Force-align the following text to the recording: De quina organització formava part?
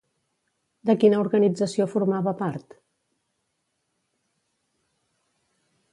De 0.89 0.95
quina 1.03 1.19
organització 1.23 1.87
formava 1.91 2.33
part? 2.41 2.75